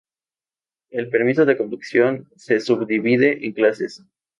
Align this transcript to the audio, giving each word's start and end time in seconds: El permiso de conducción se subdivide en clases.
El 0.89 1.11
permiso 1.11 1.45
de 1.45 1.55
conducción 1.57 2.27
se 2.35 2.59
subdivide 2.59 3.45
en 3.45 3.53
clases. 3.53 4.03